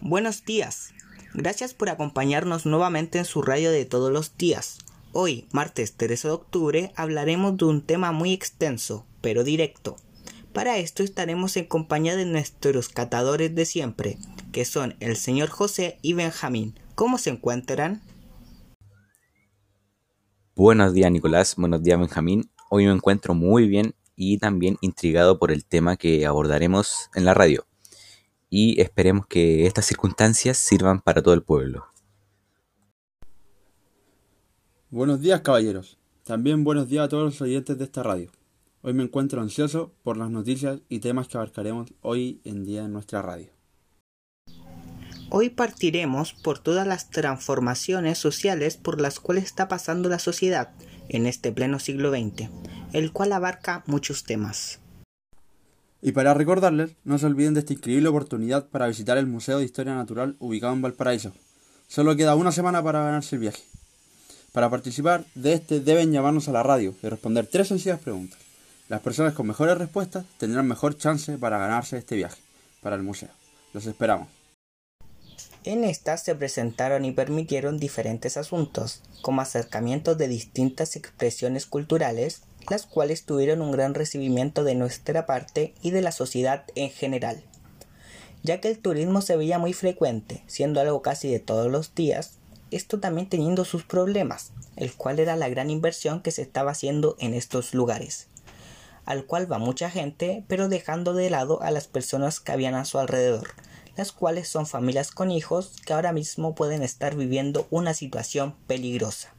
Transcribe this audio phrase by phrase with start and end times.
[0.00, 0.94] Buenos días.
[1.34, 4.78] Gracias por acompañarnos nuevamente en su radio de todos los días.
[5.12, 9.96] Hoy, martes 13 de octubre, hablaremos de un tema muy extenso, pero directo.
[10.52, 14.18] Para esto estaremos en compañía de nuestros catadores de siempre,
[14.52, 16.78] que son el señor José y Benjamín.
[16.94, 18.00] ¿Cómo se encuentran?
[20.54, 22.48] Buenos días Nicolás, buenos días Benjamín.
[22.70, 27.34] Hoy me encuentro muy bien y también intrigado por el tema que abordaremos en la
[27.34, 27.67] radio
[28.50, 31.86] y esperemos que estas circunstancias sirvan para todo el pueblo.
[34.90, 38.30] Buenos días caballeros, también buenos días a todos los oyentes de esta radio.
[38.80, 42.92] Hoy me encuentro ansioso por las noticias y temas que abarcaremos hoy en día en
[42.92, 43.48] nuestra radio.
[45.30, 50.70] Hoy partiremos por todas las transformaciones sociales por las cuales está pasando la sociedad
[51.10, 52.48] en este pleno siglo XX,
[52.94, 54.80] el cual abarca muchos temas.
[56.00, 59.64] Y para recordarles, no se olviden de esta increíble oportunidad para visitar el Museo de
[59.64, 61.32] Historia Natural ubicado en Valparaíso.
[61.88, 63.62] Solo queda una semana para ganarse el viaje.
[64.52, 68.38] Para participar de este deben llamarnos a la radio y responder tres sencillas preguntas.
[68.88, 72.40] Las personas con mejores respuestas tendrán mejor chance para ganarse este viaje
[72.80, 73.30] para el museo.
[73.74, 74.37] Los esperamos.
[75.68, 82.86] En estas se presentaron y permitieron diferentes asuntos, como acercamientos de distintas expresiones culturales, las
[82.86, 87.42] cuales tuvieron un gran recibimiento de nuestra parte y de la sociedad en general.
[88.42, 92.38] Ya que el turismo se veía muy frecuente, siendo algo casi de todos los días,
[92.70, 97.14] esto también teniendo sus problemas, el cual era la gran inversión que se estaba haciendo
[97.18, 98.28] en estos lugares,
[99.04, 102.86] al cual va mucha gente, pero dejando de lado a las personas que habían a
[102.86, 103.48] su alrededor,
[103.98, 109.34] las cuales son familias con hijos que ahora mismo pueden estar viviendo una situación peligrosa.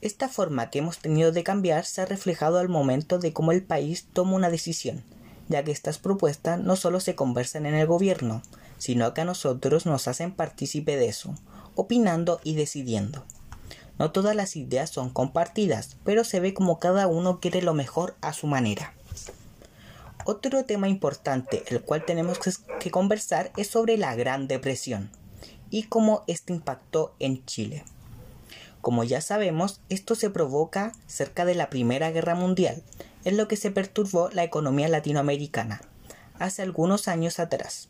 [0.00, 3.62] Esta forma que hemos tenido de cambiar se ha reflejado al momento de cómo el
[3.62, 5.04] país toma una decisión,
[5.48, 8.42] ya que estas propuestas no solo se conversan en el gobierno,
[8.78, 11.36] sino que a nosotros nos hacen partícipe de eso,
[11.76, 13.24] opinando y decidiendo.
[13.96, 18.16] No todas las ideas son compartidas, pero se ve como cada uno quiere lo mejor
[18.22, 18.92] a su manera.
[20.26, 22.38] Otro tema importante, el cual tenemos
[22.80, 25.10] que conversar, es sobre la Gran Depresión
[25.68, 27.84] y cómo este impactó en Chile.
[28.80, 32.82] Como ya sabemos, esto se provoca cerca de la Primera Guerra Mundial,
[33.24, 35.82] en lo que se perturbó la economía latinoamericana,
[36.38, 37.88] hace algunos años atrás.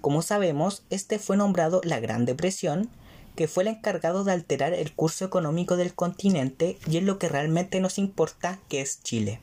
[0.00, 2.88] Como sabemos, este fue nombrado la Gran Depresión,
[3.36, 7.28] que fue el encargado de alterar el curso económico del continente y en lo que
[7.28, 9.38] realmente nos importa, que es Chile.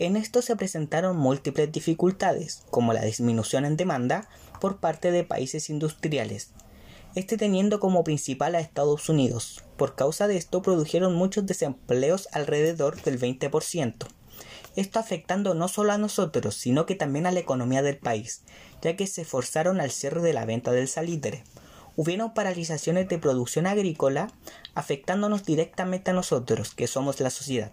[0.00, 4.26] En esto se presentaron múltiples dificultades, como la disminución en demanda
[4.58, 6.52] por parte de países industriales,
[7.14, 9.62] este teniendo como principal a Estados Unidos.
[9.76, 14.06] Por causa de esto produjeron muchos desempleos alrededor del 20%.
[14.74, 18.40] Esto afectando no solo a nosotros, sino que también a la economía del país,
[18.80, 21.44] ya que se forzaron al cierre de la venta del salitre.
[21.94, 24.32] Hubieron paralizaciones de producción agrícola,
[24.74, 27.72] afectándonos directamente a nosotros, que somos la sociedad,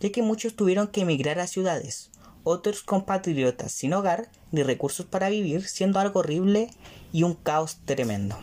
[0.00, 2.10] ya que muchos tuvieron que emigrar a ciudades,
[2.44, 6.70] otros compatriotas sin hogar ni recursos para vivir, siendo algo horrible
[7.12, 8.38] y un caos tremendo.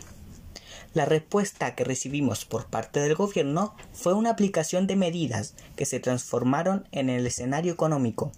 [0.93, 5.99] La respuesta que recibimos por parte del gobierno fue una aplicación de medidas que se
[5.99, 8.31] transformaron en el escenario económico,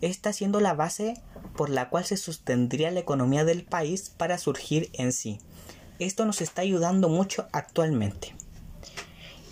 [0.00, 1.20] esta siendo la base
[1.56, 5.38] por la cual se sostendría la economía del país para surgir en sí.
[5.98, 8.34] Esto nos está ayudando mucho actualmente.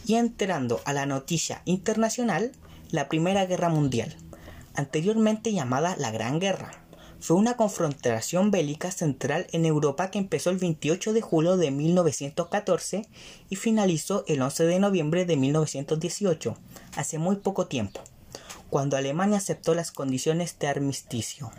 [0.07, 2.53] Y entrando a la noticia internacional,
[2.93, 4.17] la Primera Guerra Mundial
[4.75, 6.73] anteriormente llamada la Gran Guerra.
[7.21, 13.07] Fue una confrontación bélica central en Europa que empezó el 28 de julio de 1914
[13.51, 16.57] y finalizó el 11 de noviembre de 1918,
[16.97, 18.01] hace muy poco tiempo,
[18.71, 21.51] cuando Alemania aceptó las condiciones de armisticio.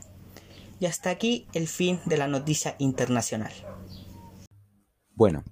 [0.80, 3.54] Y hasta aquí el fin de la noticia internacional.
[5.14, 5.44] Bueno,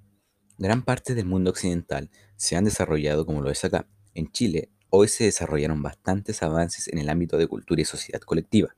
[0.58, 3.88] gran parte del mundo occidental se han desarrollado como lo es acá.
[4.16, 8.76] En Chile, Hoy se desarrollaron bastantes avances en el ámbito de cultura y sociedad colectiva.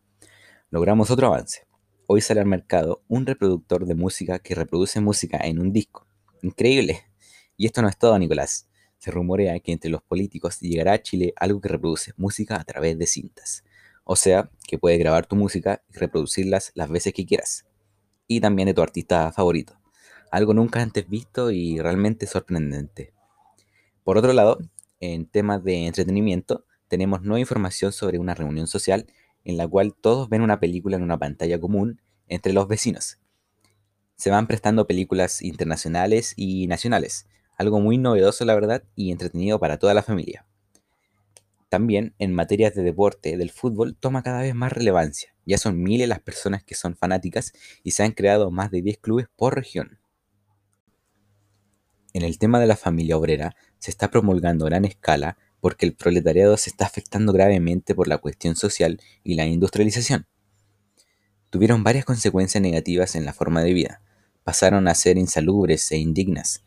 [0.69, 1.65] Logramos otro avance.
[2.05, 6.05] Hoy sale al mercado un reproductor de música que reproduce música en un disco.
[6.41, 7.05] Increíble.
[7.55, 8.67] Y esto no es todo, Nicolás.
[8.97, 12.97] Se rumorea que entre los políticos llegará a Chile algo que reproduce música a través
[12.97, 13.63] de cintas.
[14.03, 17.65] O sea, que puedes grabar tu música y reproducirlas las veces que quieras.
[18.27, 19.79] Y también de tu artista favorito.
[20.29, 23.13] Algo nunca antes visto y realmente sorprendente.
[24.03, 24.59] Por otro lado,
[25.01, 29.07] en temas de entretenimiento, tenemos nueva información sobre una reunión social
[29.43, 33.17] en la cual todos ven una película en una pantalla común entre los vecinos.
[34.15, 37.27] Se van prestando películas internacionales y nacionales,
[37.57, 40.45] algo muy novedoso la verdad y entretenido para toda la familia.
[41.69, 45.33] También en materias de deporte del fútbol toma cada vez más relevancia.
[45.45, 48.97] Ya son miles las personas que son fanáticas y se han creado más de 10
[48.99, 49.97] clubes por región.
[52.13, 55.93] En el tema de la familia obrera se está promulgando a gran escala porque el
[55.93, 60.25] proletariado se está afectando gravemente por la cuestión social y la industrialización.
[61.49, 64.01] Tuvieron varias consecuencias negativas en la forma de vida.
[64.45, 66.63] Pasaron a ser insalubres e indignas.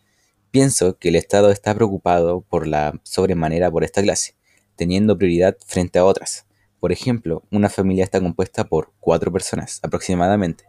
[0.51, 4.35] Pienso que el Estado está preocupado por la sobremanera por esta clase
[4.77, 6.47] teniendo prioridad frente a otras.
[6.81, 10.65] Por ejemplo, una familia está compuesta por cuatro personas aproximadamente,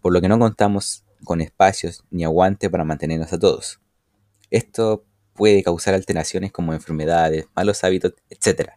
[0.00, 3.80] por lo que no contamos con espacios ni aguante para mantenernos a todos.
[4.50, 8.70] Esto puede causar alteraciones como enfermedades, malos hábitos, etc.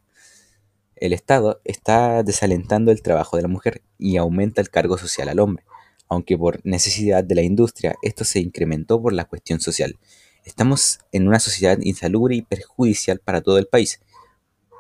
[0.96, 5.40] El Estado está desalentando el trabajo de la mujer y aumenta el cargo social al
[5.40, 5.66] hombre,
[6.08, 9.98] aunque por necesidad de la industria esto se incrementó por la cuestión social.
[10.44, 14.00] Estamos en una sociedad insalubre y perjudicial para todo el país,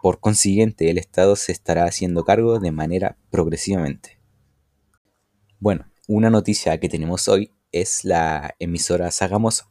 [0.05, 4.19] por consiguiente, el Estado se estará haciendo cargo de manera progresivamente.
[5.57, 9.65] Bueno, una noticia que tenemos hoy es la emisora Sagamoso.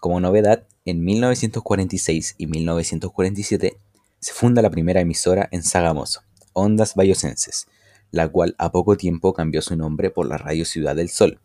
[0.00, 3.76] Como novedad, en 1946 y 1947
[4.18, 6.22] se funda la primera emisora en Sagamoso,
[6.54, 7.66] Ondas Bayosenses,
[8.10, 11.38] la cual a poco tiempo cambió su nombre por la Radio Ciudad del Sol.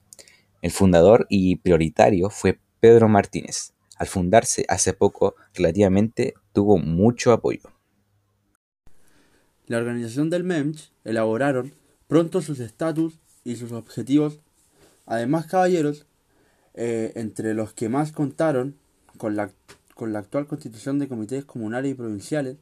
[0.62, 3.74] El fundador y prioritario fue Pedro Martínez.
[3.98, 7.72] Al fundarse hace poco, relativamente tuvo mucho apoyo
[9.72, 11.72] la organización del MEMCH elaboraron
[12.08, 13.14] pronto sus estatus
[13.46, 14.40] y sus objetivos.
[15.06, 16.06] Además, caballeros,
[16.74, 18.76] eh, entre los que más contaron
[19.22, 19.52] con la,
[19.94, 22.58] con la actual constitución de comités comunales y provinciales,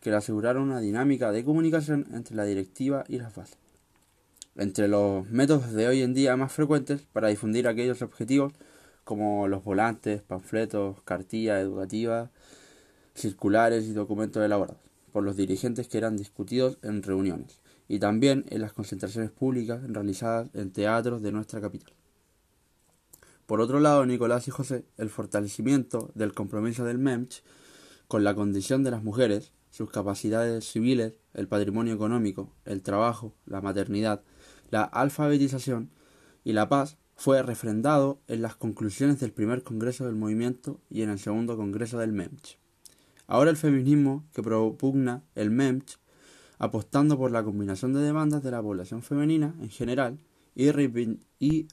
[0.00, 3.58] que le aseguraron una dinámica de comunicación entre la directiva y las bases.
[4.54, 8.52] Entre los métodos de hoy en día más frecuentes para difundir aquellos objetivos,
[9.02, 12.30] como los volantes, panfletos, cartillas educativas,
[13.16, 14.80] circulares y documentos elaborados
[15.10, 20.48] por los dirigentes que eran discutidos en reuniones y también en las concentraciones públicas realizadas
[20.54, 21.92] en teatros de nuestra capital.
[23.46, 27.42] Por otro lado, Nicolás y José, el fortalecimiento del compromiso del MEMCH
[28.08, 33.60] con la condición de las mujeres, sus capacidades civiles, el patrimonio económico, el trabajo, la
[33.60, 34.22] maternidad,
[34.70, 35.90] la alfabetización
[36.42, 41.10] y la paz fue refrendado en las conclusiones del primer Congreso del Movimiento y en
[41.10, 42.58] el segundo Congreso del MEMCH.
[43.26, 45.98] Ahora el feminismo que propugna el MEMCH,
[46.58, 50.18] apostando por la combinación de demandas de la población femenina en general
[50.54, 50.70] y,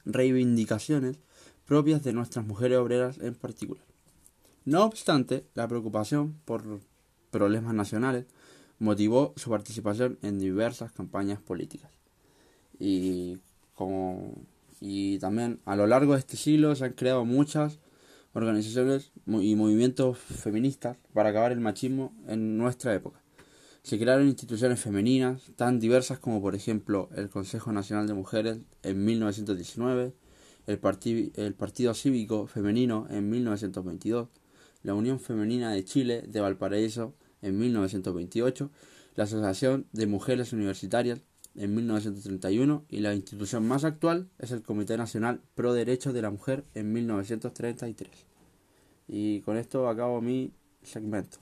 [0.04, 1.18] reivindicaciones
[1.72, 3.82] propias de nuestras mujeres obreras en particular.
[4.66, 6.80] No obstante, la preocupación por
[7.30, 8.26] problemas nacionales
[8.78, 11.90] motivó su participación en diversas campañas políticas.
[12.78, 13.38] Y,
[13.74, 14.34] como,
[14.82, 17.78] y también a lo largo de este siglo se han creado muchas
[18.34, 23.22] organizaciones y movimientos feministas para acabar el machismo en nuestra época.
[23.82, 29.06] Se crearon instituciones femeninas tan diversas como por ejemplo el Consejo Nacional de Mujeres en
[29.06, 30.12] 1919,
[30.66, 30.80] el,
[31.34, 34.28] el Partido Cívico Femenino en 1922,
[34.82, 38.70] la Unión Femenina de Chile de Valparaíso en 1928,
[39.14, 41.20] la Asociación de Mujeres Universitarias
[41.54, 46.30] en 1931 y la institución más actual es el Comité Nacional Pro Derechos de la
[46.30, 48.10] Mujer en 1933.
[49.08, 51.41] Y con esto acabo mi segmento.